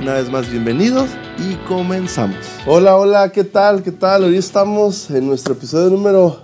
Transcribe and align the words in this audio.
una 0.00 0.14
vez 0.14 0.30
más 0.30 0.50
bienvenidos 0.50 1.10
y 1.38 1.54
comenzamos. 1.66 2.38
Hola, 2.66 2.96
hola, 2.96 3.30
¿qué 3.30 3.44
tal? 3.44 3.82
¿Qué 3.82 3.92
tal? 3.92 4.24
Hoy 4.24 4.36
estamos 4.36 5.10
en 5.10 5.26
nuestro 5.26 5.54
episodio 5.54 5.90
número 5.90 6.38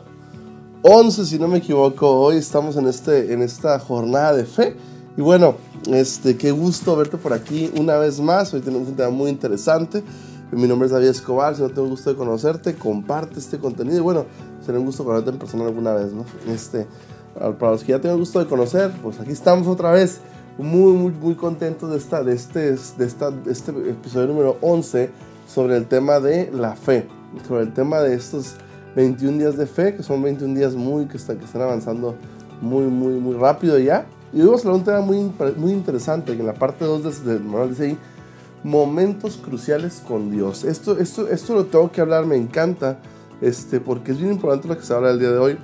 11, 0.82 1.26
si 1.26 1.38
no 1.38 1.48
me 1.48 1.58
equivoco. 1.58 2.08
Hoy 2.20 2.36
estamos 2.36 2.76
en, 2.76 2.86
este, 2.86 3.32
en 3.32 3.42
esta 3.42 3.78
jornada 3.78 4.34
de 4.34 4.44
fe. 4.44 4.76
Y 5.16 5.20
bueno, 5.20 5.56
este, 5.92 6.36
qué 6.36 6.52
gusto 6.52 6.96
verte 6.96 7.16
por 7.16 7.32
aquí 7.32 7.70
una 7.76 7.96
vez 7.96 8.20
más. 8.20 8.52
Hoy 8.54 8.60
tenemos 8.60 8.88
un 8.88 8.96
tema 8.96 9.10
muy 9.10 9.30
interesante. 9.30 10.04
Mi 10.52 10.66
nombre 10.66 10.86
es 10.86 10.92
David 10.92 11.08
Escobar. 11.08 11.54
Si 11.56 11.62
no 11.62 11.68
tengo 11.70 11.88
gusto 11.88 12.10
de 12.10 12.16
conocerte, 12.16 12.74
comparte 12.74 13.38
este 13.38 13.58
contenido. 13.58 13.98
Y 13.98 14.00
bueno, 14.00 14.26
será 14.64 14.78
un 14.78 14.86
gusto 14.86 15.04
conocerte 15.04 15.30
en 15.30 15.38
persona 15.38 15.64
alguna 15.64 15.92
vez, 15.92 16.12
¿no? 16.12 16.24
Este, 16.48 16.86
para 17.34 17.72
los 17.72 17.84
que 17.84 17.92
ya 17.92 18.00
tengo 18.00 18.16
gusto 18.16 18.38
de 18.38 18.46
conocer, 18.46 18.92
pues 19.02 19.20
aquí 19.20 19.32
estamos 19.32 19.66
otra 19.66 19.90
vez 19.90 20.20
muy, 20.58 20.92
muy, 20.92 21.12
muy 21.12 21.34
contento 21.34 21.88
de, 21.88 21.98
esta, 21.98 22.22
de, 22.22 22.34
este, 22.34 22.72
de, 22.72 23.04
esta, 23.06 23.32
este 23.48 23.70
episodio 23.90 24.28
número 24.28 24.58
11 24.60 25.10
sobre 25.46 25.76
el 25.76 25.86
tema 25.86 26.20
de 26.20 26.50
la 26.52 26.76
fe, 26.76 27.06
sobre 27.46 27.62
el 27.62 27.72
tema 27.72 28.00
de 28.00 28.14
estos 28.14 28.54
21 28.96 29.38
días 29.38 29.56
de 29.56 29.66
fe, 29.66 29.96
que 29.96 30.02
son 30.02 30.22
21 30.22 30.54
días 30.54 30.74
muy, 30.74 31.06
que, 31.06 31.16
están, 31.16 31.38
que 31.38 31.44
están 31.44 31.62
avanzando 31.62 32.16
muy, 32.60 32.84
muy, 32.84 33.14
muy 33.14 33.34
rápido 33.36 33.78
ya. 33.78 34.06
Y 34.32 34.42
vamos 34.42 34.64
a 34.64 34.68
hablar 34.68 34.74
de 34.74 34.78
un 34.78 34.84
tema 34.84 35.00
muy, 35.00 35.54
muy 35.56 35.72
interesante, 35.72 36.34
que 36.34 36.40
en 36.40 36.46
la 36.46 36.54
parte 36.54 36.84
2 36.84 37.24
del 37.24 37.40
manual 37.40 37.70
dice 37.70 37.84
ahí, 37.86 37.98
momentos 38.62 39.38
cruciales 39.38 40.02
con 40.06 40.30
Dios. 40.30 40.64
Esto, 40.64 40.98
esto, 40.98 41.28
esto 41.28 41.54
lo 41.54 41.66
tengo 41.66 41.90
que 41.90 42.00
hablar, 42.00 42.26
me 42.26 42.36
encanta, 42.36 42.98
este, 43.40 43.80
porque 43.80 44.12
es 44.12 44.18
bien 44.18 44.32
importante 44.32 44.68
lo 44.68 44.76
que 44.76 44.84
se 44.84 44.92
habla 44.92 45.10
el 45.10 45.18
día 45.18 45.30
de 45.30 45.38
hoy, 45.38 45.58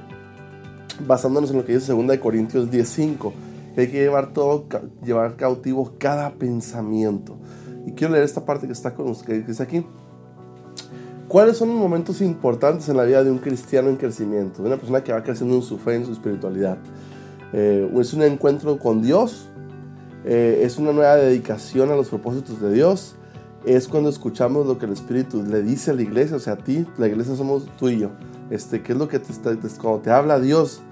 basándonos 1.07 1.51
en 1.51 1.59
lo 1.59 1.65
que 1.65 1.75
dice 1.75 1.93
2 1.93 2.17
Corintios 2.19 2.71
10.5 2.71 3.46
hay 3.81 3.89
que 3.89 3.99
llevar 3.99 4.33
todo, 4.33 4.67
llevar 5.05 5.37
cautivo 5.37 5.95
cada 5.99 6.35
pensamiento. 6.35 7.37
Y 7.87 7.93
quiero 7.93 8.13
leer 8.13 8.25
esta 8.25 8.45
parte 8.45 8.67
que 8.67 8.73
está 8.73 8.95
con 8.95 9.15
que 9.15 9.45
aquí. 9.61 9.87
¿Cuáles 11.29 11.57
son 11.57 11.69
los 11.69 11.79
momentos 11.79 12.21
importantes 12.21 12.89
en 12.89 12.97
la 12.97 13.03
vida 13.03 13.25
de 13.25 13.31
un 13.31 13.39
cristiano 13.39 13.89
en 13.89 13.97
crecimiento? 13.97 14.63
De 14.63 14.69
una 14.69 14.77
persona 14.77 15.03
que 15.03 15.13
va 15.13 15.23
creciendo 15.23 15.57
en 15.57 15.63
su 15.63 15.77
fe, 15.79 15.97
en 15.97 16.07
su 16.07 16.13
espiritualidad. 16.13 16.79
Eh, 17.53 17.91
es 18.01 18.15
un 18.15 18.23
encuentro 18.23 18.79
con 18.79 19.03
Dios, 19.03 19.49
eh, 20.25 20.61
es 20.63 20.79
una 20.79 20.93
nueva 20.93 21.17
dedicación 21.17 21.91
a 21.91 21.97
los 21.97 22.09
propósitos 22.09 22.61
de 22.61 22.73
Dios, 22.73 23.17
es 23.65 23.89
cuando 23.89 24.09
escuchamos 24.09 24.67
lo 24.67 24.79
que 24.79 24.87
el 24.87 24.93
Espíritu 24.93 25.43
le 25.43 25.63
dice 25.63 25.91
a 25.91 25.95
la 25.95 26.03
iglesia, 26.03 26.37
o 26.37 26.41
sea, 26.41 26.55
a 26.55 26.57
ti, 26.57 26.87
la 26.99 27.09
iglesia 27.09 27.35
somos 27.35 27.67
tú 27.77 27.89
y 27.89 27.99
yo. 27.99 28.11
Este, 28.51 28.83
¿Qué 28.83 28.93
es 28.93 28.99
lo 28.99 29.09
que 29.09 29.19
te 29.19 29.33
está, 29.33 29.57
cuando 29.81 30.01
te 30.01 30.11
habla 30.11 30.39
Dios? 30.39 30.83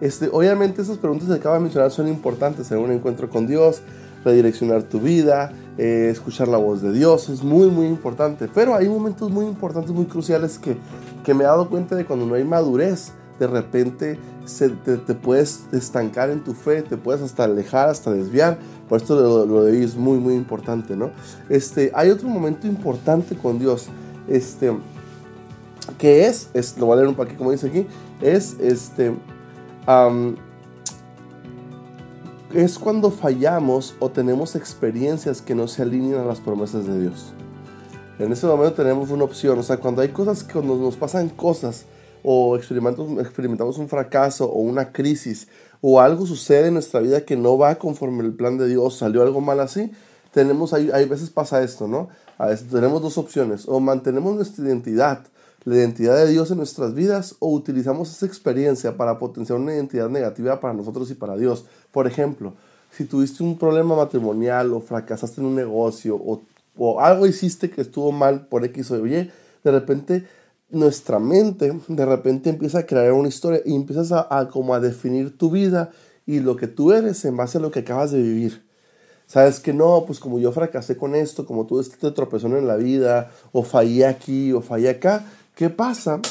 Este, 0.00 0.28
obviamente 0.32 0.82
esas 0.82 0.98
preguntas 0.98 1.28
que 1.28 1.34
acabo 1.34 1.54
de 1.56 1.60
mencionar 1.60 1.90
son 1.90 2.08
importantes 2.08 2.70
en 2.70 2.78
un 2.78 2.90
encuentro 2.90 3.28
con 3.28 3.46
Dios, 3.46 3.82
redireccionar 4.24 4.82
tu 4.82 5.00
vida, 5.00 5.52
eh, 5.78 6.08
escuchar 6.10 6.48
la 6.48 6.58
voz 6.58 6.82
de 6.82 6.92
Dios, 6.92 7.28
es 7.28 7.42
muy 7.42 7.68
muy 7.68 7.86
importante. 7.86 8.48
Pero 8.52 8.74
hay 8.74 8.88
momentos 8.88 9.30
muy 9.30 9.46
importantes, 9.46 9.92
muy 9.92 10.06
cruciales 10.06 10.58
que, 10.58 10.76
que 11.24 11.34
me 11.34 11.44
he 11.44 11.46
dado 11.46 11.68
cuenta 11.68 11.96
de 11.96 12.04
cuando 12.04 12.26
no 12.26 12.34
hay 12.34 12.44
madurez, 12.44 13.12
de 13.38 13.46
repente 13.46 14.18
te, 14.58 15.14
puedes 15.14 15.64
estancar 15.72 16.30
en 16.30 16.44
tu 16.44 16.52
fe, 16.52 16.82
te 16.82 16.96
puedes 16.96 17.22
hasta 17.22 17.44
alejar, 17.44 17.88
hasta 17.88 18.10
desviar. 18.10 18.58
Por 18.88 19.00
esto 19.00 19.14
lo, 19.16 19.46
lo 19.46 19.64
de 19.64 19.72
hoy 19.72 19.84
es 19.84 19.96
muy 19.96 20.18
muy 20.18 20.34
importante, 20.34 20.96
¿no? 20.96 21.10
Este, 21.48 21.90
hay 21.94 22.10
otro 22.10 22.28
momento 22.28 22.66
importante 22.66 23.36
con 23.36 23.58
Dios, 23.58 23.86
este, 24.28 24.76
que 25.98 26.26
es, 26.26 26.50
es 26.54 26.76
lo 26.78 26.86
voy 26.86 26.94
a 26.94 26.96
leer 26.96 27.08
un 27.08 27.14
poquito 27.14 27.38
como 27.38 27.52
dice 27.52 27.68
aquí, 27.68 27.86
es 28.20 28.56
este 28.60 29.14
es 32.54 32.78
cuando 32.78 33.10
fallamos 33.10 33.94
o 34.00 34.10
tenemos 34.10 34.56
experiencias 34.56 35.40
que 35.42 35.54
no 35.54 35.68
se 35.68 35.82
alinean 35.82 36.22
a 36.22 36.24
las 36.24 36.40
promesas 36.40 36.86
de 36.86 37.00
Dios. 37.00 37.32
En 38.18 38.32
ese 38.32 38.46
momento 38.46 38.74
tenemos 38.74 39.10
una 39.10 39.24
opción, 39.24 39.58
o 39.58 39.62
sea, 39.62 39.78
cuando 39.78 40.02
hay 40.02 40.08
cosas, 40.08 40.44
cuando 40.44 40.76
nos 40.76 40.96
pasan 40.96 41.30
cosas 41.30 41.86
o 42.22 42.56
experimentamos, 42.56 43.18
experimentamos 43.20 43.78
un 43.78 43.88
fracaso 43.88 44.46
o 44.46 44.60
una 44.60 44.92
crisis 44.92 45.48
o 45.80 46.00
algo 46.00 46.26
sucede 46.26 46.68
en 46.68 46.74
nuestra 46.74 47.00
vida 47.00 47.24
que 47.24 47.36
no 47.36 47.56
va 47.56 47.76
conforme 47.76 48.22
el 48.22 48.34
plan 48.34 48.58
de 48.58 48.68
Dios, 48.68 48.98
salió 48.98 49.22
algo 49.22 49.40
mal 49.40 49.60
así, 49.60 49.90
tenemos, 50.32 50.74
hay, 50.74 50.90
hay 50.90 51.06
veces 51.06 51.30
pasa 51.30 51.62
esto, 51.62 51.88
¿no? 51.88 52.08
A 52.38 52.46
veces 52.46 52.68
tenemos 52.68 53.02
dos 53.02 53.18
opciones, 53.18 53.66
o 53.66 53.80
mantenemos 53.80 54.34
nuestra 54.34 54.64
identidad, 54.64 55.22
la 55.64 55.76
identidad 55.76 56.16
de 56.16 56.30
Dios 56.30 56.50
en 56.50 56.58
nuestras 56.58 56.94
vidas 56.94 57.36
o 57.38 57.50
utilizamos 57.50 58.10
esa 58.10 58.26
experiencia 58.26 58.96
para 58.96 59.18
potenciar 59.18 59.58
una 59.58 59.74
identidad 59.74 60.08
negativa 60.08 60.60
para 60.60 60.74
nosotros 60.74 61.10
y 61.10 61.14
para 61.14 61.36
Dios. 61.36 61.66
Por 61.90 62.06
ejemplo, 62.06 62.54
si 62.90 63.04
tuviste 63.04 63.42
un 63.42 63.58
problema 63.58 63.94
matrimonial 63.94 64.72
o 64.72 64.80
fracasaste 64.80 65.40
en 65.40 65.46
un 65.46 65.54
negocio 65.54 66.16
o, 66.16 66.42
algo 67.00 67.26
hiciste 67.26 67.68
que 67.68 67.82
estuvo 67.82 68.10
mal 68.10 68.46
por 68.46 68.64
X 68.64 68.90
o 68.90 69.06
Y, 69.06 69.30
de 69.62 69.70
repente 69.70 70.26
nuestra 70.70 71.18
mente 71.18 71.72
de 71.88 72.06
repente 72.06 72.48
empieza 72.48 72.78
a 72.78 72.86
crear 72.86 73.12
una 73.12 73.28
historia 73.28 73.60
y 73.66 73.74
empiezas 73.74 74.12
a, 74.12 74.48
como 74.50 74.72
a 74.72 74.80
definir 74.80 75.36
tu 75.36 75.50
vida 75.50 75.90
y 76.26 76.40
lo 76.40 76.56
que 76.56 76.68
tú 76.68 76.92
eres 76.92 77.24
en 77.24 77.36
base 77.36 77.58
a 77.58 77.60
lo 77.60 77.70
que 77.70 77.80
acabas 77.80 78.12
de 78.12 78.22
vivir. 78.22 78.62
Sabes 79.26 79.60
que 79.60 79.72
no, 79.72 80.04
pues 80.06 80.18
como 80.18 80.38
yo 80.38 80.50
fracasé 80.50 80.96
con 80.96 81.14
esto, 81.14 81.44
como 81.44 81.66
tú 81.66 81.78
este 81.80 82.10
tropezón 82.10 82.56
en 82.56 82.66
la 82.66 82.76
vida, 82.76 83.30
o 83.52 83.62
fallé 83.62 84.06
aquí, 84.06 84.52
o 84.52 84.60
fallé 84.60 84.88
acá, 84.88 85.24
¿Qué 85.60 85.68
pasa? 85.68 86.22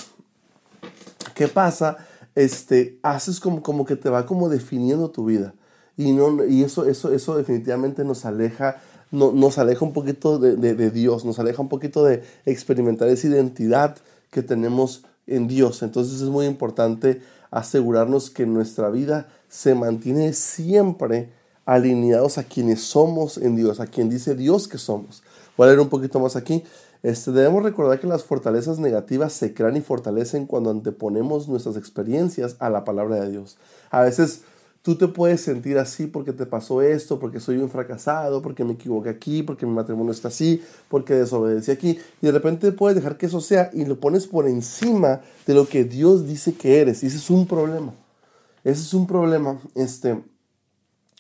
¿Qué 1.35 1.47
pasa? 1.47 1.97
Este, 2.33 2.97
haces 3.03 3.39
como, 3.39 3.61
como 3.61 3.85
que 3.85 3.95
te 3.95 4.09
va 4.09 4.25
como 4.25 4.49
definiendo 4.49 5.11
tu 5.11 5.25
vida. 5.25 5.53
Y, 5.97 6.13
no, 6.13 6.43
y 6.43 6.63
eso, 6.63 6.85
eso, 6.85 7.13
eso 7.13 7.37
definitivamente 7.37 8.03
nos 8.03 8.25
aleja, 8.25 8.81
no, 9.11 9.31
nos 9.31 9.59
aleja 9.59 9.85
un 9.85 9.93
poquito 9.93 10.39
de, 10.39 10.55
de, 10.55 10.89
Dios, 10.89 11.25
nos 11.25 11.37
aleja 11.37 11.61
un 11.61 11.69
poquito 11.69 12.03
de 12.03 12.23
experimentar 12.47 13.07
esa 13.09 13.27
identidad 13.27 13.97
que 14.31 14.41
tenemos 14.41 15.05
en 15.27 15.47
Dios. 15.47 15.83
Entonces 15.83 16.21
es 16.21 16.29
muy 16.29 16.47
importante 16.47 17.21
asegurarnos 17.51 18.31
que 18.31 18.47
nuestra 18.47 18.89
vida 18.89 19.29
se 19.47 19.75
mantiene 19.75 20.33
siempre 20.33 21.29
alineados 21.67 22.39
a 22.39 22.45
quienes 22.45 22.81
somos 22.81 23.37
en 23.37 23.55
Dios, 23.55 23.79
a 23.79 23.85
quien 23.85 24.09
dice 24.09 24.33
Dios 24.33 24.67
que 24.67 24.79
somos. 24.79 25.21
Voy 25.55 25.65
a 25.65 25.67
leer 25.67 25.81
un 25.81 25.89
poquito 25.89 26.19
más 26.19 26.35
aquí. 26.35 26.63
Este, 27.01 27.31
debemos 27.31 27.63
recordar 27.63 27.99
que 27.99 28.07
las 28.07 28.23
fortalezas 28.23 28.79
negativas 28.79 29.31
se 29.31 29.53
crean 29.53 29.77
y 29.77 29.81
fortalecen 29.81 30.45
cuando 30.45 30.69
anteponemos 30.69 31.47
nuestras 31.47 31.77
experiencias 31.77 32.57
a 32.59 32.69
la 32.69 32.83
palabra 32.83 33.15
de 33.21 33.31
Dios. 33.31 33.57
A 33.89 34.01
veces 34.01 34.41
tú 34.81 34.95
te 34.95 35.07
puedes 35.07 35.41
sentir 35.41 35.77
así 35.77 36.07
porque 36.07 36.33
te 36.33 36.45
pasó 36.45 36.81
esto, 36.81 37.17
porque 37.19 37.39
soy 37.39 37.57
un 37.57 37.69
fracasado, 37.69 38.41
porque 38.41 38.65
me 38.65 38.73
equivoqué 38.73 39.09
aquí, 39.09 39.43
porque 39.43 39.65
mi 39.65 39.73
matrimonio 39.73 40.11
está 40.11 40.27
así, 40.27 40.61
porque 40.89 41.13
desobedecí 41.13 41.71
aquí. 41.71 41.99
Y 42.21 42.25
de 42.25 42.31
repente 42.33 42.71
puedes 42.73 42.95
dejar 42.95 43.17
que 43.17 43.27
eso 43.27 43.39
sea 43.39 43.69
y 43.73 43.85
lo 43.85 43.99
pones 43.99 44.27
por 44.27 44.47
encima 44.47 45.21
de 45.47 45.53
lo 45.53 45.67
que 45.67 45.85
Dios 45.85 46.27
dice 46.27 46.53
que 46.53 46.81
eres. 46.81 47.03
Y 47.03 47.07
ese 47.07 47.17
es 47.17 47.29
un 47.29 47.47
problema. 47.47 47.93
Ese 48.63 48.81
es 48.81 48.93
un 48.93 49.07
problema, 49.07 49.57
este, 49.73 50.21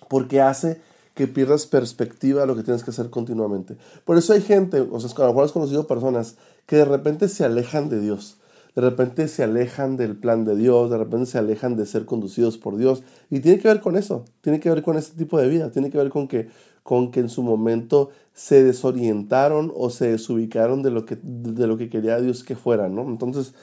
porque 0.09 0.41
hace 0.41 0.81
que 1.13 1.27
pierdas 1.27 1.65
perspectiva 1.65 2.41
de 2.41 2.47
lo 2.47 2.55
que 2.55 2.63
tienes 2.63 2.83
que 2.83 2.91
hacer 2.91 3.09
continuamente. 3.09 3.75
Por 4.05 4.17
eso 4.17 4.33
hay 4.33 4.41
gente, 4.41 4.81
o 4.81 4.99
sea, 4.99 5.09
a 5.09 5.27
lo 5.27 5.27
mejor 5.29 5.45
has 5.45 5.51
conocido 5.51 5.87
personas 5.87 6.35
que 6.65 6.77
de 6.77 6.85
repente 6.85 7.27
se 7.27 7.43
alejan 7.43 7.89
de 7.89 7.99
Dios, 7.99 8.37
de 8.75 8.81
repente 8.81 9.27
se 9.27 9.43
alejan 9.43 9.97
del 9.97 10.15
plan 10.15 10.45
de 10.45 10.55
Dios, 10.55 10.89
de 10.89 10.97
repente 10.97 11.25
se 11.25 11.37
alejan 11.37 11.75
de 11.75 11.85
ser 11.85 12.05
conducidos 12.05 12.57
por 12.57 12.77
Dios. 12.77 13.03
Y 13.29 13.39
tiene 13.39 13.59
que 13.59 13.67
ver 13.67 13.81
con 13.81 13.97
eso, 13.97 14.25
tiene 14.41 14.59
que 14.59 14.69
ver 14.69 14.83
con 14.83 14.97
este 14.97 15.17
tipo 15.17 15.39
de 15.39 15.49
vida, 15.49 15.71
tiene 15.71 15.89
que 15.89 15.97
ver 15.97 16.09
con 16.09 16.27
que, 16.27 16.47
con 16.83 17.11
que 17.11 17.19
en 17.19 17.29
su 17.29 17.43
momento 17.43 18.11
se 18.33 18.63
desorientaron 18.63 19.73
o 19.75 19.89
se 19.89 20.11
desubicaron 20.11 20.81
de 20.83 20.91
lo 20.91 21.05
que, 21.05 21.17
de 21.21 21.67
lo 21.67 21.77
que 21.77 21.89
quería 21.89 22.21
Dios 22.21 22.43
que 22.43 22.55
fueran, 22.55 22.95
¿no? 22.95 23.01
Entonces, 23.01 23.53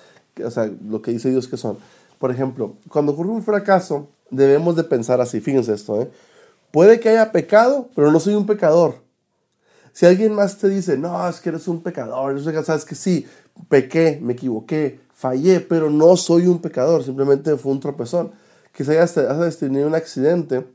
o 0.44 0.50
sea, 0.50 0.70
lo 0.86 1.00
que 1.00 1.12
dice 1.12 1.30
Dios 1.30 1.48
que 1.48 1.56
son. 1.56 1.78
Por 2.18 2.30
ejemplo, 2.30 2.74
cuando 2.88 3.12
ocurre 3.12 3.30
un 3.30 3.42
fracaso, 3.42 4.08
debemos 4.30 4.76
de 4.76 4.84
pensar 4.84 5.20
así, 5.20 5.40
fíjense 5.40 5.72
esto, 5.72 6.02
¿eh? 6.02 6.10
Puede 6.76 7.00
que 7.00 7.08
haya 7.08 7.32
pecado, 7.32 7.88
pero 7.94 8.12
no 8.12 8.20
soy 8.20 8.34
un 8.34 8.44
pecador. 8.44 8.96
Si 9.94 10.04
alguien 10.04 10.34
más 10.34 10.58
te 10.58 10.68
dice, 10.68 10.98
no, 10.98 11.26
es 11.26 11.40
que 11.40 11.48
eres 11.48 11.68
un 11.68 11.82
pecador, 11.82 12.38
sabes 12.66 12.84
que 12.84 12.94
sí, 12.94 13.26
pequé, 13.70 14.18
me 14.20 14.34
equivoqué, 14.34 15.00
fallé, 15.14 15.60
pero 15.60 15.88
no 15.88 16.18
soy 16.18 16.46
un 16.46 16.60
pecador, 16.60 17.02
simplemente 17.02 17.56
fue 17.56 17.72
un 17.72 17.80
tropezón. 17.80 18.32
Quizá 18.76 18.92
hayas 18.92 19.14
tenido 19.58 19.86
un 19.86 19.94
accidente, 19.94 20.66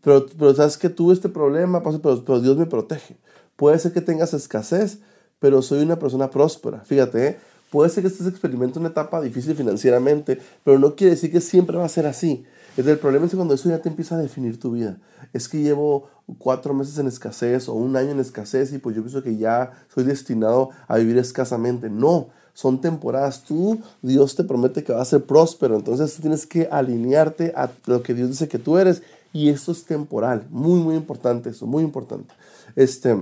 pero, 0.00 0.24
pero 0.38 0.54
sabes 0.54 0.78
que 0.78 0.88
tuve 0.88 1.12
este 1.12 1.28
problema, 1.28 1.82
pero, 1.82 2.24
pero 2.24 2.40
Dios 2.40 2.56
me 2.56 2.64
protege. 2.64 3.18
Puede 3.56 3.78
ser 3.78 3.92
que 3.92 4.00
tengas 4.00 4.32
escasez, 4.32 5.00
pero 5.40 5.60
soy 5.60 5.82
una 5.82 5.98
persona 5.98 6.30
próspera. 6.30 6.80
Fíjate, 6.86 7.26
¿eh? 7.26 7.38
Puede 7.70 7.90
ser 7.90 8.02
que 8.02 8.08
estés 8.08 8.28
experimentando 8.28 8.80
una 8.80 8.88
etapa 8.88 9.20
difícil 9.20 9.54
financieramente, 9.54 10.40
pero 10.64 10.78
no 10.78 10.96
quiere 10.96 11.16
decir 11.16 11.30
que 11.30 11.42
siempre 11.42 11.76
va 11.76 11.84
a 11.84 11.90
ser 11.90 12.06
así. 12.06 12.46
El 12.76 12.98
problema 12.98 13.26
es 13.26 13.34
cuando 13.34 13.54
eso 13.54 13.68
ya 13.68 13.80
te 13.80 13.88
empieza 13.88 14.16
a 14.16 14.18
definir 14.18 14.58
tu 14.58 14.72
vida. 14.72 14.98
Es 15.32 15.48
que 15.48 15.62
llevo 15.62 16.08
cuatro 16.38 16.74
meses 16.74 16.98
en 16.98 17.06
escasez 17.06 17.68
o 17.68 17.74
un 17.74 17.96
año 17.96 18.10
en 18.10 18.20
escasez 18.20 18.72
y 18.72 18.78
pues 18.78 18.96
yo 18.96 19.02
pienso 19.02 19.22
que 19.22 19.36
ya 19.36 19.72
soy 19.94 20.04
destinado 20.04 20.70
a 20.88 20.96
vivir 20.96 21.18
escasamente. 21.18 21.88
No, 21.88 22.28
son 22.52 22.80
temporadas. 22.80 23.42
Tú, 23.44 23.80
Dios 24.02 24.34
te 24.34 24.44
promete 24.44 24.82
que 24.82 24.92
vas 24.92 25.02
a 25.02 25.10
ser 25.10 25.24
próspero, 25.24 25.76
entonces 25.76 26.14
tú 26.14 26.22
tienes 26.22 26.46
que 26.46 26.68
alinearte 26.70 27.52
a 27.56 27.70
lo 27.86 28.02
que 28.02 28.14
Dios 28.14 28.30
dice 28.30 28.48
que 28.48 28.58
tú 28.58 28.78
eres 28.78 29.02
y 29.32 29.50
esto 29.50 29.72
es 29.72 29.84
temporal. 29.84 30.46
Muy, 30.50 30.80
muy 30.80 30.94
importante 30.94 31.50
eso, 31.50 31.66
muy 31.66 31.82
importante. 31.82 32.32
Este, 32.76 33.16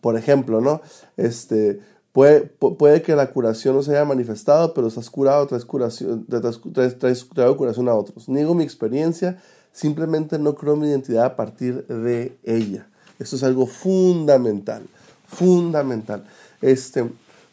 por 0.00 0.16
ejemplo, 0.16 0.60
¿no? 0.60 0.82
Este, 1.16 1.80
puede, 2.12 2.42
puede 2.42 3.02
que 3.02 3.14
la 3.14 3.30
curación 3.30 3.76
no 3.76 3.82
se 3.82 3.92
haya 3.92 4.04
manifestado, 4.04 4.74
pero 4.74 4.88
estás 4.88 5.10
curado, 5.10 5.46
traes, 5.46 5.64
curación, 5.64 6.26
traes, 6.26 6.98
traes, 6.98 7.24
curación 7.24 7.88
a 7.88 7.94
otros. 7.94 8.28
Niego 8.28 8.54
mi 8.54 8.64
experiencia, 8.64 9.40
simplemente 9.72 10.38
no 10.38 10.54
creo 10.54 10.76
mi 10.76 10.88
identidad 10.88 11.24
a 11.24 11.36
partir 11.36 11.86
de 11.86 12.36
ella. 12.44 12.88
Esto 13.18 13.36
es 13.36 13.42
algo 13.42 13.66
fundamental, 13.66 14.82
fundamental. 15.26 16.24
Este, 16.60 17.10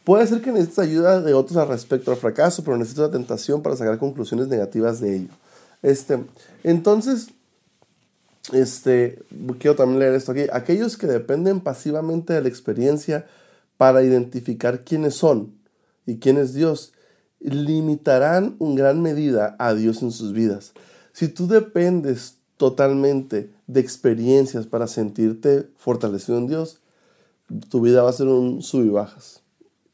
Puede 0.07 0.25
ser 0.25 0.42
que 0.42 0.54
necesites 0.54 0.80
ayuda 0.80 1.19
de 1.19 1.33
otros 1.33 1.57
al 1.57 1.68
respecto 1.68 2.12
al 2.12 2.18
fracaso, 2.18 2.63
pero 2.63 2.77
necesitas 2.77 3.07
la 3.07 3.12
tentación 3.12 3.62
para 3.62 3.75
sacar 3.75 3.98
conclusiones 3.98 4.48
negativas 4.48 5.01
de 5.01 5.18
ello. 5.18 5.33
Este, 5.83 6.24
entonces, 6.63 7.27
este, 8.54 9.21
quiero 9.59 9.75
también 9.75 10.00
leer 10.00 10.13
esto 10.13 10.31
aquí. 10.31 10.45
Aquellos 10.54 10.95
que 10.95 11.07
dependen 11.07 11.59
pasivamente 11.59 12.31
de 12.31 12.39
la 12.39 12.48
experiencia 12.48 13.25
para 13.77 14.03
identificar 14.03 14.83
quiénes 14.83 15.15
son 15.15 15.56
y 16.06 16.18
quién 16.18 16.38
es 16.38 16.53
Dios, 16.53 16.94
limitarán 17.39 18.57
en 18.59 18.75
gran 18.75 19.01
medida 19.01 19.56
a 19.59 19.74
Dios 19.74 20.01
en 20.01 20.12
sus 20.12 20.33
vidas. 20.33 20.74
Si 21.13 21.27
tú 21.27 21.47
dependes 21.47 22.38
totalmente 22.57 23.51
de 23.68 23.79
experiencias 23.79 24.65
para 24.65 24.88
sentirte 24.88 25.69
fortalecido 25.77 26.38
en 26.38 26.47
Dios, 26.47 26.81
tu 27.69 27.81
vida 27.81 28.03
va 28.03 28.09
a 28.09 28.13
ser 28.13 28.27
un 28.27 28.62
sub 28.62 28.83
y 28.83 28.89
bajas 28.89 29.41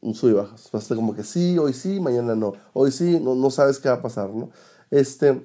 un 0.04 0.14
sub 0.14 0.30
y 0.30 0.32
bajas. 0.34 0.68
Vas 0.70 0.82
a 0.82 0.84
estar 0.84 0.96
como 0.96 1.14
que 1.14 1.24
sí, 1.24 1.58
hoy 1.58 1.72
sí, 1.72 1.98
mañana 1.98 2.34
no. 2.34 2.52
Hoy 2.74 2.92
sí, 2.92 3.18
no, 3.18 3.34
no 3.34 3.50
sabes 3.50 3.78
qué 3.78 3.88
va 3.88 3.96
a 3.96 4.02
pasar, 4.02 4.30
¿no? 4.30 4.50
Este, 4.90 5.42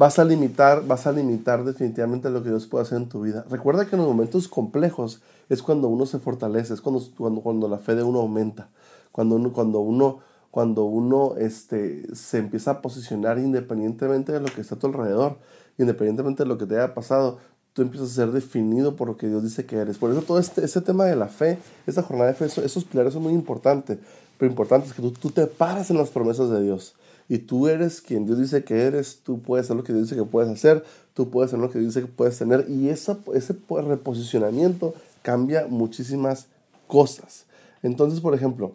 vas 0.00 0.18
a 0.18 0.24
limitar, 0.24 0.86
vas 0.86 1.06
a 1.06 1.12
limitar 1.12 1.62
definitivamente 1.62 2.30
lo 2.30 2.42
que 2.42 2.48
Dios 2.48 2.66
puede 2.66 2.84
hacer 2.84 2.96
en 2.96 3.10
tu 3.10 3.20
vida. 3.20 3.44
Recuerda 3.50 3.84
que 3.84 3.96
en 3.96 4.00
los 4.00 4.08
momentos 4.08 4.48
complejos 4.48 5.20
es 5.50 5.62
cuando 5.62 5.88
uno 5.88 6.06
se 6.06 6.18
fortalece, 6.18 6.72
es 6.72 6.80
cuando, 6.80 7.06
cuando, 7.18 7.42
cuando 7.42 7.68
la 7.68 7.76
fe 7.76 7.94
de 7.94 8.02
uno 8.02 8.20
aumenta, 8.20 8.70
cuando 9.12 9.34
uno, 9.34 9.52
cuando 9.52 9.80
uno, 9.80 10.20
cuando 10.50 10.84
uno 10.84 11.34
este, 11.36 12.06
se 12.14 12.38
empieza 12.38 12.70
a 12.70 12.80
posicionar 12.80 13.38
independientemente 13.38 14.32
de 14.32 14.40
lo 14.40 14.46
que 14.46 14.62
está 14.62 14.76
a 14.76 14.78
tu 14.78 14.86
alrededor, 14.86 15.36
independientemente 15.76 16.44
de 16.44 16.48
lo 16.48 16.56
que 16.56 16.64
te 16.64 16.78
haya 16.78 16.94
pasado, 16.94 17.36
tú 17.74 17.82
empiezas 17.82 18.12
a 18.12 18.14
ser 18.14 18.32
definido 18.32 18.96
por 18.96 19.06
lo 19.06 19.18
que 19.18 19.28
Dios 19.28 19.42
dice 19.42 19.66
que 19.66 19.76
eres. 19.76 19.98
Por 19.98 20.12
eso 20.12 20.22
todo 20.22 20.38
este, 20.38 20.64
este 20.64 20.80
tema 20.80 21.04
de 21.04 21.16
la 21.16 21.28
fe, 21.28 21.58
esta 21.86 22.02
jornada 22.02 22.30
de 22.30 22.36
fe, 22.36 22.46
esos, 22.46 22.84
pilares 22.86 23.12
son 23.12 23.22
muy 23.22 23.34
importantes. 23.34 23.98
Pero 24.38 24.50
importante 24.50 24.88
es 24.88 24.94
que 24.94 25.02
tú, 25.02 25.10
tú 25.10 25.28
te 25.28 25.46
paras 25.46 25.90
en 25.90 25.98
las 25.98 26.08
promesas 26.08 26.48
de 26.48 26.62
Dios. 26.62 26.94
Y 27.30 27.38
tú 27.38 27.68
eres 27.68 28.00
quien 28.00 28.26
Dios 28.26 28.40
dice 28.40 28.64
que 28.64 28.82
eres, 28.82 29.20
tú 29.22 29.40
puedes 29.40 29.66
hacer 29.66 29.76
lo 29.76 29.84
que 29.84 29.92
Dios 29.92 30.10
dice 30.10 30.20
que 30.20 30.28
puedes 30.28 30.50
hacer, 30.50 30.82
tú 31.14 31.30
puedes 31.30 31.50
hacer 31.50 31.60
lo 31.60 31.70
que 31.70 31.78
Dios 31.78 31.94
dice 31.94 32.04
que 32.04 32.12
puedes 32.12 32.36
tener. 32.36 32.66
Y 32.68 32.88
esa, 32.88 33.20
ese 33.32 33.54
reposicionamiento 33.68 34.94
cambia 35.22 35.68
muchísimas 35.68 36.48
cosas. 36.88 37.46
Entonces, 37.84 38.18
por 38.18 38.34
ejemplo, 38.34 38.74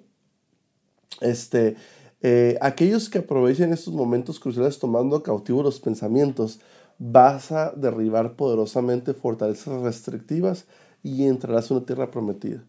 este, 1.20 1.76
eh, 2.22 2.58
aquellos 2.62 3.10
que 3.10 3.18
aprovechen 3.18 3.74
estos 3.74 3.94
momentos 3.94 4.40
cruciales 4.40 4.80
tomando 4.80 5.22
cautivos 5.22 5.66
los 5.66 5.82
pensamientos, 5.82 6.62
vas 6.98 7.52
a 7.52 7.74
derribar 7.76 8.38
poderosamente 8.38 9.14
fortalezas 9.14 9.82
restrictivas 9.82 10.64
y 11.04 11.26
entrarás 11.26 11.70
en 11.70 11.78
una 11.78 11.86
tierra 11.86 12.10
prometida. 12.10 12.64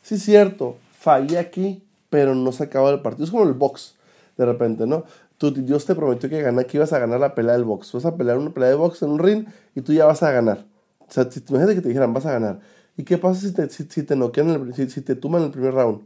Sí, 0.00 0.18
cierto, 0.18 0.78
fallé 0.98 1.38
aquí, 1.38 1.82
pero 2.08 2.34
no 2.34 2.50
se 2.50 2.64
acaba 2.64 2.88
el 2.88 3.02
partido. 3.02 3.26
Es 3.26 3.30
como 3.30 3.44
el 3.44 3.52
box, 3.52 3.97
de 4.38 4.46
repente, 4.46 4.86
¿no? 4.86 5.04
Tú, 5.36 5.50
Dios 5.50 5.84
te 5.84 5.94
prometió 5.94 6.30
que, 6.30 6.66
que 6.66 6.76
ibas 6.76 6.92
a 6.94 6.98
ganar 6.98 7.20
la 7.20 7.34
pelea 7.34 7.52
del 7.52 7.64
box. 7.64 7.92
Vas 7.92 8.06
a 8.06 8.16
pelear 8.16 8.38
una 8.38 8.54
pelea 8.54 8.70
de 8.70 8.76
box 8.76 9.02
en 9.02 9.10
un 9.10 9.18
ring 9.18 9.46
y 9.74 9.82
tú 9.82 9.92
ya 9.92 10.06
vas 10.06 10.22
a 10.22 10.30
ganar. 10.30 10.64
O 11.00 11.10
sea, 11.12 11.30
si, 11.30 11.40
imagínate 11.46 11.74
que 11.74 11.80
te 11.82 11.88
dijeran, 11.88 12.14
vas 12.14 12.24
a 12.24 12.32
ganar. 12.32 12.60
¿Y 12.96 13.02
qué 13.02 13.18
pasa 13.18 13.40
si 13.40 13.52
te, 13.52 13.68
si, 13.68 13.84
te 13.84 14.16
noquean, 14.16 14.72
si, 14.74 14.88
si, 14.88 15.02
te 15.02 15.16
tuman 15.16 15.42
el 15.42 15.50
primer 15.50 15.74
round? 15.74 16.02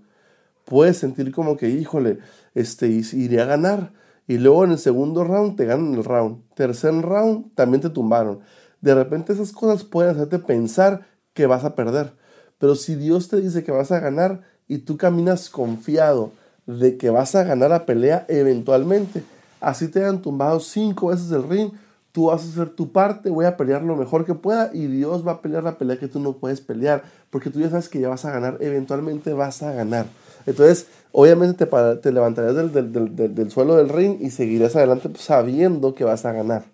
Puedes 0.65 0.97
sentir 0.97 1.31
como 1.31 1.57
que, 1.57 1.69
híjole, 1.69 2.19
este, 2.55 2.89
iré 2.89 3.41
a 3.41 3.45
ganar 3.45 3.93
y 4.27 4.39
luego 4.39 4.65
en 4.65 4.73
el 4.73 4.79
segundo 4.79 5.25
round 5.25 5.57
te 5.57 5.67
ganan 5.67 5.95
el 5.95 6.05
round. 6.05 6.43
Tercer 6.55 6.95
round 6.95 7.55
también 7.55 7.83
te 7.83 7.91
tumbaron. 7.91 8.41
De 8.81 8.95
repente 8.95 9.33
esas 9.33 9.53
cosas 9.53 9.85
pueden 9.85 10.15
hacerte 10.15 10.39
pensar 10.39 11.07
que 11.35 11.47
vas 11.47 11.65
a 11.65 11.75
perder. 11.75 12.15
Pero 12.59 12.77
si 12.77 12.95
Dios 12.95 13.29
te 13.29 13.41
dice 13.41 13.63
que 13.63 13.73
vas 13.73 13.93
a 13.93 14.01
ganar 14.01 14.43
y 14.69 14.79
tú 14.79 14.97
caminas 14.97 15.51
confiado 15.51 16.33
de 16.67 16.97
que 16.97 17.11
vas 17.11 17.35
a 17.35 17.45
ganar 17.45 17.71
la 17.71 17.87
pelea 17.87 18.25
eventualmente, 18.29 19.23
así 19.61 19.89
te 19.89 20.05
han 20.05 20.23
tumbado 20.23 20.61
cinco 20.61 21.09
veces 21.09 21.31
el 21.33 21.49
ring, 21.49 21.71
tú 22.13 22.27
vas 22.27 22.43
a 22.43 22.49
hacer 22.49 22.71
tu 22.71 22.93
parte, 22.93 23.31
voy 23.31 23.47
a 23.47 23.57
pelear 23.57 23.83
lo 23.83 23.97
mejor 23.97 24.25
que 24.25 24.35
pueda 24.35 24.71
y 24.73 24.87
Dios 24.87 25.27
va 25.27 25.33
a 25.33 25.43
pelear 25.43 25.65
la 25.65 25.79
pelea 25.79 25.99
que 25.99 26.09
tú 26.09 26.21
no 26.21 26.35
puedes 26.35 26.61
pelear, 26.61 27.03
porque 27.31 27.51
tú 27.51 27.61
ya 27.61 27.71
sabes 27.71 27.89
que 27.89 28.01
ya 28.01 28.09
vas 28.09 28.25
a 28.25 28.31
ganar, 28.31 28.59
eventualmente 28.61 29.33
vas 29.33 29.63
a 29.63 29.73
ganar. 29.73 30.07
Entonces, 30.47 30.87
obviamente 31.13 31.67
te, 31.67 31.97
te 31.97 32.13
levantarías 32.13 32.73
del, 32.73 33.51
suelo 33.51 33.77
del 33.77 33.89
ring 33.89 34.19
y 34.21 34.31
seguirías 34.31 34.77
adelante 34.77 35.11
sabiendo 35.17 35.95
que 35.95 36.05
vas 36.05 36.25
a 36.25 36.33
ganar. 36.33 36.65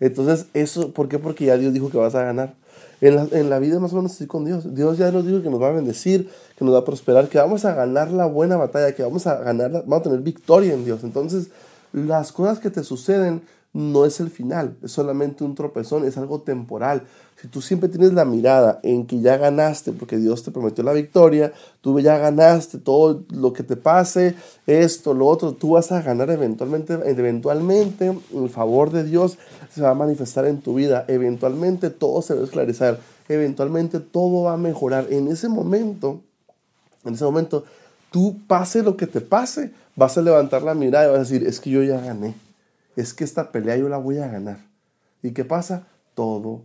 Entonces, 0.00 0.46
eso, 0.52 0.92
¿por 0.92 1.08
qué? 1.08 1.18
Porque 1.18 1.46
ya 1.46 1.56
Dios 1.56 1.72
dijo 1.72 1.90
que 1.90 1.98
vas 1.98 2.14
a 2.14 2.22
ganar. 2.22 2.54
En 3.00 3.16
la, 3.16 3.28
en 3.30 3.50
la 3.50 3.58
vida 3.58 3.78
más 3.78 3.92
o 3.92 3.96
menos 3.96 4.12
así 4.12 4.26
con 4.26 4.44
Dios. 4.44 4.74
Dios 4.74 4.96
ya 4.96 5.10
nos 5.10 5.26
dijo 5.26 5.42
que 5.42 5.50
nos 5.50 5.60
va 5.60 5.68
a 5.68 5.72
bendecir, 5.72 6.30
que 6.56 6.64
nos 6.64 6.74
va 6.74 6.78
a 6.78 6.84
prosperar, 6.84 7.28
que 7.28 7.38
vamos 7.38 7.64
a 7.64 7.74
ganar 7.74 8.10
la 8.10 8.26
buena 8.26 8.56
batalla, 8.56 8.94
que 8.94 9.02
vamos 9.02 9.26
a 9.26 9.36
ganar, 9.36 9.70
vamos 9.70 10.00
a 10.00 10.02
tener 10.04 10.20
victoria 10.20 10.72
en 10.72 10.84
Dios. 10.84 11.04
Entonces, 11.04 11.48
las 11.92 12.32
cosas 12.32 12.58
que 12.58 12.70
te 12.70 12.82
suceden 12.84 13.42
no 13.76 14.06
es 14.06 14.20
el 14.20 14.30
final, 14.30 14.78
es 14.82 14.92
solamente 14.92 15.44
un 15.44 15.54
tropezón, 15.54 16.06
es 16.06 16.16
algo 16.16 16.40
temporal. 16.40 17.02
Si 17.38 17.46
tú 17.46 17.60
siempre 17.60 17.90
tienes 17.90 18.14
la 18.14 18.24
mirada 18.24 18.80
en 18.82 19.06
que 19.06 19.20
ya 19.20 19.36
ganaste, 19.36 19.92
porque 19.92 20.16
Dios 20.16 20.42
te 20.42 20.50
prometió 20.50 20.82
la 20.82 20.94
victoria, 20.94 21.52
tú 21.82 22.00
ya 22.00 22.16
ganaste 22.16 22.78
todo 22.78 23.24
lo 23.28 23.52
que 23.52 23.64
te 23.64 23.76
pase, 23.76 24.34
esto, 24.66 25.12
lo 25.12 25.26
otro, 25.26 25.52
tú 25.52 25.72
vas 25.72 25.92
a 25.92 26.00
ganar 26.00 26.30
eventualmente, 26.30 26.94
eventualmente 27.04 28.18
el 28.34 28.48
favor 28.48 28.90
de 28.92 29.04
Dios 29.04 29.36
se 29.70 29.82
va 29.82 29.90
a 29.90 29.94
manifestar 29.94 30.46
en 30.46 30.62
tu 30.62 30.76
vida, 30.76 31.04
eventualmente 31.06 31.90
todo 31.90 32.22
se 32.22 32.32
va 32.32 32.40
a 32.40 32.44
esclarecer, 32.44 32.98
eventualmente 33.28 34.00
todo 34.00 34.44
va 34.44 34.54
a 34.54 34.56
mejorar. 34.56 35.08
En 35.10 35.28
ese 35.28 35.50
momento, 35.50 36.22
en 37.04 37.12
ese 37.12 37.24
momento, 37.24 37.64
tú 38.10 38.38
pase 38.46 38.82
lo 38.82 38.96
que 38.96 39.06
te 39.06 39.20
pase, 39.20 39.70
vas 39.96 40.16
a 40.16 40.22
levantar 40.22 40.62
la 40.62 40.74
mirada 40.74 41.04
y 41.04 41.08
vas 41.08 41.16
a 41.16 41.30
decir, 41.30 41.46
es 41.46 41.60
que 41.60 41.68
yo 41.68 41.82
ya 41.82 42.00
gané 42.00 42.45
es 42.96 43.14
que 43.14 43.24
esta 43.24 43.52
pelea 43.52 43.76
yo 43.76 43.88
la 43.88 43.98
voy 43.98 44.18
a 44.18 44.28
ganar. 44.28 44.58
¿Y 45.22 45.32
qué 45.32 45.44
pasa? 45.44 45.86
Todo 46.14 46.62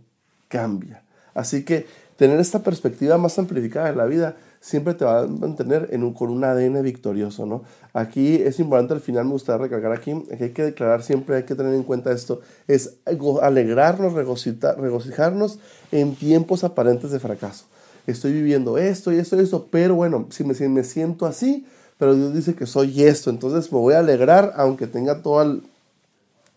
cambia. 0.48 1.02
Así 1.34 1.64
que 1.64 1.86
tener 2.16 2.40
esta 2.40 2.62
perspectiva 2.62 3.18
más 3.18 3.38
amplificada 3.38 3.90
de 3.90 3.96
la 3.96 4.06
vida 4.06 4.36
siempre 4.60 4.94
te 4.94 5.04
va 5.04 5.20
a 5.20 5.26
mantener 5.26 5.88
en 5.90 6.04
un, 6.04 6.14
con 6.14 6.30
un 6.30 6.44
ADN 6.44 6.82
victorioso, 6.82 7.46
¿no? 7.46 7.64
Aquí 7.92 8.36
es 8.36 8.60
importante 8.60 8.94
al 8.94 9.00
final, 9.00 9.24
me 9.24 9.32
gustaría 9.32 9.64
recalcar 9.64 9.92
aquí, 9.92 10.14
que 10.38 10.44
hay 10.44 10.50
que 10.50 10.62
declarar 10.62 11.02
siempre, 11.02 11.36
hay 11.36 11.42
que 11.42 11.56
tener 11.56 11.74
en 11.74 11.82
cuenta 11.82 12.12
esto, 12.12 12.40
es 12.68 12.94
alegrarnos, 13.42 14.12
regocijarnos 14.12 15.58
en 15.90 16.14
tiempos 16.14 16.62
aparentes 16.62 17.10
de 17.10 17.18
fracaso. 17.18 17.64
Estoy 18.06 18.32
viviendo 18.32 18.78
esto 18.78 19.12
y 19.12 19.18
esto 19.18 19.36
y 19.36 19.40
esto, 19.40 19.66
pero 19.68 19.96
bueno, 19.96 20.28
si 20.30 20.44
me, 20.44 20.54
si 20.54 20.68
me 20.68 20.84
siento 20.84 21.26
así, 21.26 21.66
pero 21.98 22.14
Dios 22.14 22.32
dice 22.32 22.54
que 22.54 22.66
soy 22.66 23.02
esto, 23.02 23.30
entonces 23.30 23.72
me 23.72 23.78
voy 23.78 23.94
a 23.94 23.98
alegrar 23.98 24.52
aunque 24.56 24.86
tenga 24.86 25.22
todo 25.22 25.42
el, 25.42 25.62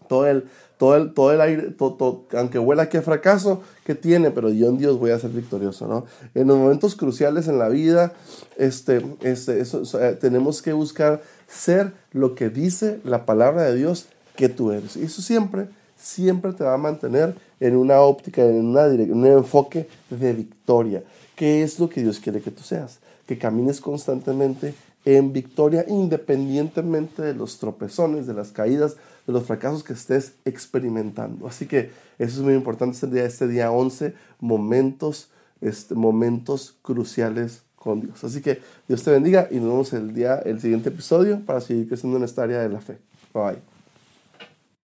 todo 0.07 0.27
el, 0.27 0.45
todo 0.77 0.95
el, 0.95 1.13
todo 1.13 1.31
el 1.31 1.41
aire, 1.41 1.63
todo, 1.71 2.25
aunque 2.33 2.59
huela 2.59 2.89
que 2.89 3.01
fracaso, 3.01 3.61
que 3.85 3.95
tiene, 3.95 4.31
pero 4.31 4.49
yo 4.49 4.67
en 4.67 4.77
Dios 4.77 4.99
voy 4.99 5.11
a 5.11 5.19
ser 5.19 5.31
victorioso, 5.31 5.87
¿no? 5.87 6.05
En 6.33 6.47
los 6.47 6.57
momentos 6.57 6.95
cruciales 6.95 7.47
en 7.47 7.59
la 7.59 7.69
vida, 7.69 8.13
este, 8.57 9.05
este, 9.21 9.59
eso, 9.59 9.83
eh, 10.01 10.17
tenemos 10.19 10.61
que 10.61 10.73
buscar 10.73 11.21
ser 11.47 11.93
lo 12.11 12.35
que 12.35 12.49
dice 12.49 12.99
la 13.03 13.25
palabra 13.25 13.63
de 13.63 13.75
Dios 13.75 14.07
que 14.35 14.49
tú 14.49 14.71
eres. 14.71 14.97
Y 14.97 15.03
eso 15.03 15.21
siempre, 15.21 15.67
siempre 15.97 16.51
te 16.53 16.63
va 16.63 16.73
a 16.73 16.77
mantener 16.77 17.35
en 17.59 17.75
una 17.75 18.01
óptica, 18.01 18.41
en 18.43 18.65
una 18.65 18.85
un 18.85 19.25
enfoque 19.25 19.87
de 20.09 20.33
victoria. 20.33 21.03
¿Qué 21.35 21.63
es 21.63 21.79
lo 21.79 21.89
que 21.89 22.01
Dios 22.01 22.19
quiere 22.19 22.41
que 22.41 22.51
tú 22.51 22.63
seas? 22.63 22.99
Que 23.27 23.37
camines 23.37 23.81
constantemente 23.81 24.73
en 25.05 25.31
victoria 25.31 25.85
independientemente 25.87 27.21
de 27.21 27.35
los 27.35 27.59
tropezones, 27.59 28.25
de 28.27 28.33
las 28.33 28.51
caídas, 28.51 28.97
de 29.27 29.33
los 29.33 29.43
fracasos 29.43 29.83
que 29.83 29.93
estés 29.93 30.33
experimentando. 30.45 31.47
Así 31.47 31.67
que 31.67 31.91
eso 32.17 32.39
es 32.39 32.43
muy 32.43 32.55
importante 32.55 32.95
este 32.95 33.07
día, 33.07 33.25
este 33.25 33.47
día 33.47 33.71
11, 33.71 34.13
momentos, 34.39 35.29
este, 35.61 35.93
momentos 35.93 36.75
cruciales 36.81 37.61
con 37.75 38.01
Dios. 38.01 38.23
Así 38.23 38.41
que 38.41 38.59
Dios 38.87 39.03
te 39.03 39.11
bendiga 39.11 39.47
y 39.51 39.55
nos 39.55 39.69
vemos 39.69 39.93
el 39.93 40.13
día, 40.13 40.39
el 40.39 40.59
siguiente 40.59 40.89
episodio 40.89 41.39
para 41.45 41.61
seguir 41.61 41.87
creciendo 41.87 42.17
en 42.17 42.23
esta 42.23 42.43
área 42.43 42.59
de 42.59 42.69
la 42.69 42.81
fe. 42.81 42.97
Bye 43.33 43.43
bye. 43.43 43.74